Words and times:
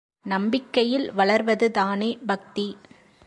நம்பிக்கையில் 0.25 1.11
வளர்வதுதானே 1.11 2.17
பக்தி. 2.25 2.77